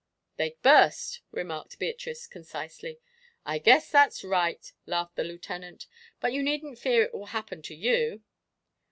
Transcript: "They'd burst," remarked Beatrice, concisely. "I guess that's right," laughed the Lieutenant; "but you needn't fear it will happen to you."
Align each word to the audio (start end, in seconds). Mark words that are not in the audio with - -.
"They'd 0.37 0.59
burst," 0.63 1.21
remarked 1.29 1.77
Beatrice, 1.77 2.25
concisely. 2.25 2.99
"I 3.45 3.59
guess 3.59 3.91
that's 3.91 4.23
right," 4.23 4.73
laughed 4.87 5.15
the 5.15 5.23
Lieutenant; 5.23 5.85
"but 6.19 6.33
you 6.33 6.41
needn't 6.41 6.79
fear 6.79 7.03
it 7.03 7.13
will 7.13 7.27
happen 7.27 7.61
to 7.61 7.75
you." 7.75 8.23